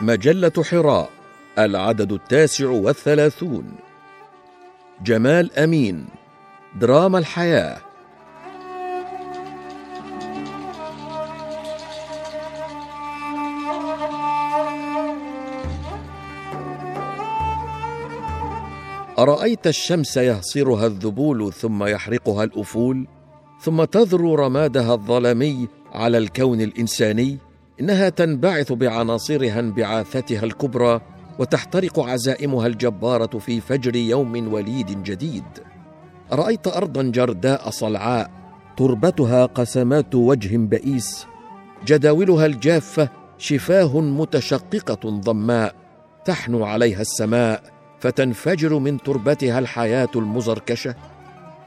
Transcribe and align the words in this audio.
مجلة 0.00 0.52
حراء 0.70 1.10
العدد 1.58 2.12
التاسع 2.12 2.68
والثلاثون. 2.70 3.72
جمال 5.04 5.58
أمين 5.58 6.06
دراما 6.80 7.18
الحياة. 7.18 7.78
أرأيت 19.18 19.66
الشمس 19.66 20.16
يهصرها 20.16 20.86
الذبول 20.86 21.52
ثم 21.52 21.84
يحرقها 21.84 22.44
الأفول 22.44 23.06
ثم 23.60 23.84
تذرو 23.84 24.34
رمادها 24.34 24.94
الظلمي 24.94 25.68
على 25.92 26.18
الكون 26.18 26.60
الإنساني؟ 26.60 27.47
إنها 27.80 28.08
تنبعث 28.08 28.72
بعناصرها 28.72 29.60
انبعاثتها 29.60 30.44
الكبرى 30.44 31.00
وتحترق 31.38 32.00
عزائمها 32.00 32.66
الجبارة 32.66 33.38
في 33.38 33.60
فجر 33.60 33.96
يوم 33.96 34.52
وليد 34.52 35.02
جديد. 35.02 35.44
أرأيت 36.32 36.66
أرضا 36.66 37.02
جرداء 37.02 37.70
صلعاء 37.70 38.30
تربتها 38.76 39.46
قسمات 39.46 40.14
وجه 40.14 40.56
بئيس 40.56 41.26
جداولها 41.86 42.46
الجافة 42.46 43.08
شفاه 43.38 44.00
متشققة 44.00 45.10
ضماء 45.10 45.74
تحنو 46.24 46.64
عليها 46.64 47.00
السماء 47.00 47.62
فتنفجر 48.00 48.78
من 48.78 49.02
تربتها 49.02 49.58
الحياة 49.58 50.08
المزركشة. 50.16 50.94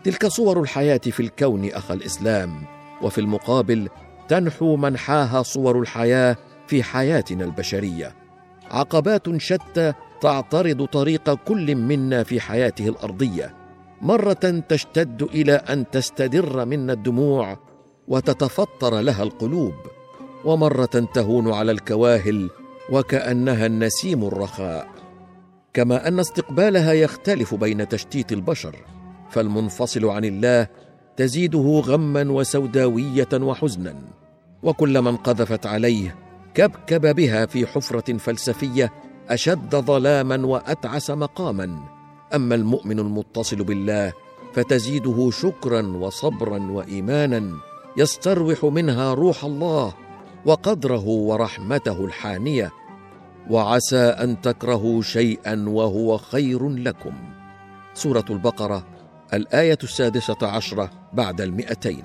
تلك 0.03 0.27
صور 0.27 0.61
الحياة 0.61 0.97
في 0.97 1.19
الكون 1.19 1.69
اخ 1.69 1.91
الإسلام 1.91 2.63
وفي 3.01 3.21
المقابل 3.21 3.89
تنحو 4.27 4.75
منحاها 4.75 5.43
صور 5.43 5.79
الحياة 5.79 6.37
في 6.67 6.83
حياتنا 6.83 7.45
البشرية. 7.45 8.15
عقبات 8.71 9.37
شتى 9.37 9.93
تعترض 10.21 10.85
طريق 10.85 11.33
كل 11.33 11.75
منا 11.75 12.23
في 12.23 12.39
حياته 12.39 12.87
الأرضية. 12.87 13.55
مرة 14.01 14.63
تشتد 14.69 15.21
إلى 15.21 15.53
أن 15.53 15.89
تستدر 15.89 16.65
منا 16.65 16.93
الدموع 16.93 17.59
وتتفطر 18.07 18.99
لها 18.99 19.23
القلوب. 19.23 19.73
ومرة 20.45 21.09
تهون 21.13 21.53
على 21.53 21.71
الكواهل 21.71 22.49
وكأنها 22.91 23.65
النسيم 23.65 24.23
الرخاء. 24.23 24.87
كما 25.73 26.07
أن 26.07 26.19
استقبالها 26.19 26.93
يختلف 26.93 27.55
بين 27.55 27.87
تشتيت 27.87 28.31
البشر 28.31 28.75
فالمنفصل 29.29 30.05
عن 30.05 30.25
الله 30.25 30.67
تزيده 31.17 31.81
غما 31.85 32.31
وسوداوية 32.31 33.29
وحزنا. 33.33 34.20
وكل 34.63 35.01
من 35.01 35.17
قذفت 35.17 35.65
عليه 35.65 36.15
كبكب 36.53 37.15
بها 37.15 37.45
في 37.45 37.67
حفرة 37.67 38.17
فلسفية 38.17 38.93
أشد 39.29 39.75
ظلاما 39.75 40.45
وأتعس 40.45 41.11
مقاما. 41.11 41.79
أما 42.35 42.55
المؤمن 42.55 42.99
المتصل 42.99 43.63
بالله 43.63 44.13
فتزيده 44.53 45.29
شكرا 45.31 45.81
وصبرا 45.81 46.71
وإيمانا 46.71 47.51
يستروح 47.97 48.65
منها 48.65 49.13
روح 49.13 49.43
الله 49.43 49.93
وقدره 50.45 51.07
ورحمته 51.07 52.05
الحانية. 52.05 52.71
وعسى 53.49 53.97
أن 53.97 54.41
تكرهوا 54.41 55.01
شيئا 55.01 55.65
وهو 55.67 56.17
خير 56.17 56.69
لكم. 56.69 57.13
سورة 57.93 58.25
البقرة 58.29 58.87
الآية 59.33 59.77
السادسة 59.83 60.37
عشرة 60.41 60.89
بعد 61.13 61.41
المئتين. 61.41 62.03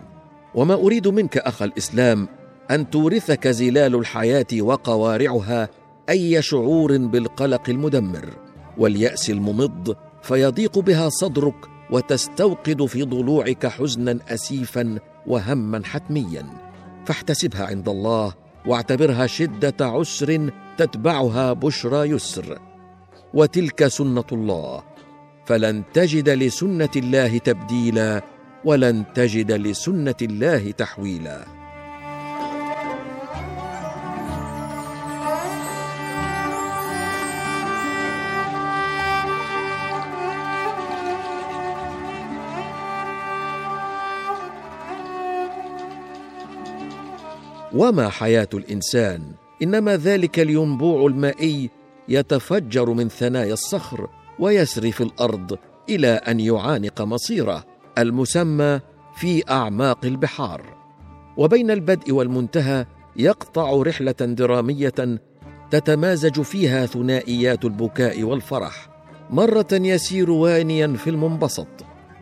وما 0.55 0.75
أريد 0.75 1.09
منك 1.09 1.39
اخ 1.39 1.62
الإسلام 1.62 2.29
أن 2.70 2.91
تورثك 2.91 3.48
زلال 3.48 3.95
الحياة 3.95 4.47
وقوارعها 4.61 5.69
أي 6.09 6.42
شعور 6.42 6.97
بالقلق 6.97 7.70
المدمر 7.70 8.28
واليأس 8.78 9.31
الممض 9.31 9.97
فيضيق 10.22 10.78
بها 10.78 11.09
صدرك 11.09 11.55
وتستوقد 11.91 12.87
في 12.87 13.03
ضلوعك 13.03 13.66
حزنا 13.66 14.19
اسيفا 14.28 14.99
وهما 15.26 15.84
حتميا. 15.84 16.47
فاحتسبها 17.06 17.66
عند 17.66 17.88
الله 17.88 18.34
واعتبرها 18.66 19.26
شدة 19.26 19.87
عسر 19.87 20.50
تتبعها 20.78 21.53
بشرى 21.53 22.10
يسر. 22.10 22.59
وتلك 23.34 23.87
سنة 23.87 24.25
الله. 24.32 24.82
فلن 25.44 25.82
تجد 25.93 26.28
لسنة 26.28 26.88
الله 26.97 27.38
تبديلا 27.38 28.22
ولن 28.65 29.05
تجد 29.15 29.53
لسنة 29.53 30.15
الله 30.22 30.71
تحويلا. 30.71 31.66
وما 47.76 48.09
حياة 48.09 48.48
الإنسان 48.54 49.22
إنما 49.62 49.97
ذلك 49.97 50.38
الينبوع 50.41 51.06
المائي 51.06 51.70
يتفجر 52.09 52.91
من 52.91 53.09
ثنايا 53.09 53.53
الصخر 53.53 54.09
ويسري 54.38 54.92
في 54.92 55.00
الأرض 55.00 55.59
إلى 55.88 56.09
أن 56.09 56.41
يعانق 56.41 57.03
مصيره 57.03 57.64
المسمى 57.98 58.81
في 59.16 59.50
أعماق 59.50 60.04
البحار. 60.04 60.76
وبين 61.37 61.70
البدء 61.70 62.12
والمنتهى 62.12 62.87
يقطع 63.16 63.82
رحلة 63.82 64.12
درامية 64.12 65.19
تتمازج 65.70 66.41
فيها 66.41 66.87
ثنائيات 66.87 67.64
البكاء 67.64 68.22
والفرح 68.22 68.88
مرة 69.31 69.69
يسير 69.72 70.31
وانيا 70.31 70.87
في 70.87 71.10
المنبسط 71.10 71.69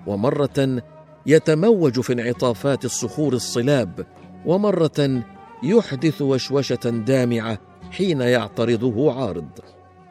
ومرة 0.06 0.82
يتموج 1.26 2.00
في 2.00 2.12
انعطافات 2.12 2.84
الصخور 2.84 3.32
الصلاب 3.32 4.06
ومرة 4.46 5.24
يحدث 5.64 6.22
وشوشة 6.22 6.84
دامعة 6.84 7.58
حين 7.90 8.20
يعترضه 8.20 9.12
عارض. 9.12 9.48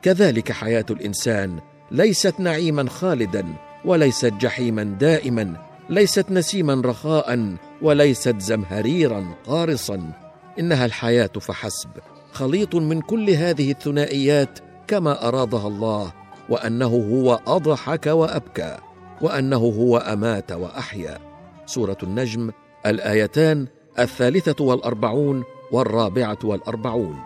كذلك 0.02 0.52
حياة 0.52 0.86
الإنسان 0.90 1.60
ليست 1.92 2.40
نعيما 2.40 2.90
خالدا 2.90 3.46
وليست 3.86 4.34
جحيما 4.34 4.84
دائما 4.84 5.54
ليست 5.90 6.32
نسيما 6.32 6.82
رخاء 6.86 7.56
وليست 7.82 8.40
زمهريرا 8.40 9.26
قارصا. 9.46 10.12
إنها 10.60 10.86
الحياة 10.86 11.32
فحسب. 11.42 11.90
خليط 12.32 12.76
من 12.76 13.02
كل 13.02 13.30
هذه 13.30 13.72
الثنائيات 13.72 14.60
كما 14.88 15.28
ارادها 15.28 15.68
الله 15.68 16.14
وأنه 16.50 16.88
هو 16.88 17.40
أضحك 17.48 18.06
وأبكى 18.06 18.78
وأنه 19.22 19.58
هو 19.58 19.98
أمات 19.98 20.52
وأحيا. 20.52 21.18
سورة 21.66 21.98
النجم 22.04 22.52
الآيتان 22.86 23.68
الثالثة 24.00 24.64
والأربعون 24.64 25.44
والرابعة 25.72 26.38
والأربعون. 26.44 27.20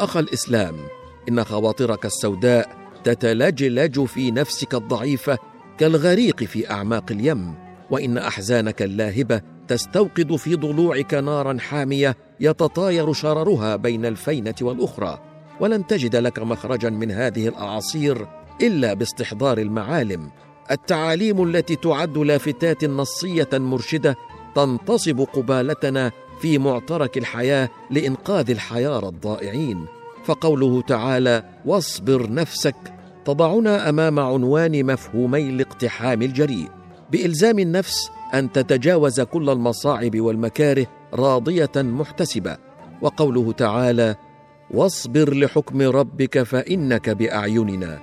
أخ 0.00 0.16
الإسلام 0.16 0.76
إن 1.28 1.44
خواطرك 1.44 2.06
السوداء 2.06 2.76
تتلجلج 3.04 4.04
في 4.04 4.30
نفسك 4.30 4.74
الضعيفة 4.74 5.38
كالغريق 5.78 6.44
في 6.44 6.70
أعماق 6.70 7.04
اليم 7.10 7.54
وإن 7.90 8.18
أحزانك 8.18 8.82
اللاهبة 8.82 9.40
تستوقد 9.68 10.36
في 10.36 10.54
ضلوعك 10.54 11.14
نارا 11.14 11.58
حامية 11.58 12.16
يتطاير 12.40 13.12
شررها 13.12 13.76
بين 13.76 14.06
الفينة 14.06 14.54
والأخرى. 14.62 15.18
ولن 15.60 15.86
تجد 15.86 16.16
لك 16.16 16.38
مخرجا 16.38 16.90
من 16.90 17.10
هذه 17.10 17.48
الأعاصير 17.48 18.26
إلا 18.62 18.94
باستحضار 18.94 19.58
المعالم. 19.58 20.30
التعاليم 20.70 21.42
التي 21.42 21.76
تعد 21.76 22.18
لافتات 22.18 22.84
نصية 22.84 23.48
مرشدة 23.52 24.16
تنتصب 24.54 25.20
قبالتنا 25.20 26.12
في 26.40 26.58
معترك 26.58 27.18
الحياة 27.18 27.68
لإنقاذ 27.90 28.50
الحيارى 28.50 29.08
الضائعين. 29.08 29.86
فقوله 30.24 30.82
تعالى 30.82 31.44
واصبر 31.64 32.32
نفسك 32.32 32.76
تضعنا 33.24 33.88
أمام 33.88 34.20
عنوان 34.20 34.86
مفهومي 34.86 35.48
الاقتحام 35.48 36.22
الجريء. 36.22 36.68
بإلزام 37.12 37.58
النفس 37.58 38.10
أن 38.34 38.52
تتجاوز 38.52 39.20
كل 39.20 39.50
المصاعب 39.50 40.20
والمكاره 40.20 40.86
راضية 41.14 41.72
محتسبة. 41.76 42.56
وقوله 43.02 43.52
تعالى 43.52 44.16
واصبر 44.70 45.34
لحكم 45.34 45.82
ربك 45.82 46.42
فإنك 46.42 47.10
بأعيننا 47.10 48.00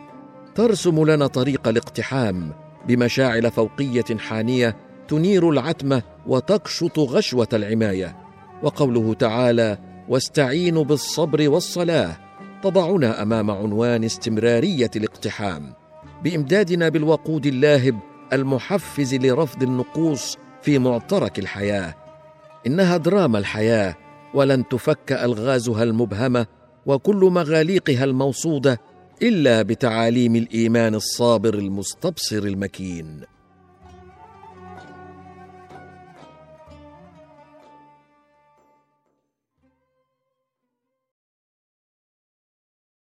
ترسم 0.56 1.06
لنا 1.06 1.27
طريق 1.27 1.68
الاقتحام 1.68 2.53
بمشاعل 2.88 3.51
فوقية 3.51 4.18
حانية 4.18 4.75
تنير 5.07 5.50
العتمة 5.50 6.03
وتكشط 6.29 6.99
غشوة 6.99 7.47
العماية. 7.53 8.15
وقوله 8.63 9.13
تعالى 9.13 9.77
واستعينوا 10.09 10.83
بالصبر 10.83 11.49
والصلاة 11.49 12.17
تضعنا 12.63 13.21
أمام 13.21 13.51
عنوان 13.51 14.03
استمرارية 14.03 14.91
الاقتحام. 14.95 15.73
بإمدادنا 16.23 16.89
بالوقود 16.89 17.45
اللاهب 17.45 17.99
المحفز 18.33 19.15
لرفض 19.15 19.63
النقوص 19.63 20.37
في 20.61 20.79
معترك 20.79 21.39
الحياة. 21.39 21.95
إنها 22.67 22.97
دراما 22.97 23.39
الحياة 23.39 23.95
ولن 24.33 24.67
تفك 24.67 25.11
ألغازها 25.11 25.83
المبهمة 25.83 26.45
وكل 26.85 27.29
مغاليقها 27.31 28.03
الموصودة 28.03 28.81
إلا 29.21 29.61
بتعاليم 29.61 30.35
الإيمان 30.35 30.95
الصابر 30.95 31.53
المستبصر 31.53 32.37
المكين. 32.37 33.21